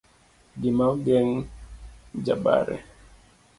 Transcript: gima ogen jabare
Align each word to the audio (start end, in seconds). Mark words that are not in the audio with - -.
gima 0.61 0.83
ogen 0.93 1.29
jabare 2.25 2.75